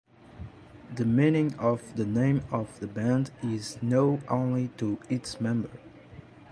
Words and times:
The 0.95 1.05
meaning 1.05 1.53
of 1.59 1.95
the 1.95 2.07
name 2.07 2.41
of 2.51 2.79
the 2.79 2.87
band 2.87 3.29
is 3.43 3.79
known 3.83 4.23
only 4.29 4.69
to 4.77 4.97
its 5.11 5.39
members. 5.39 5.77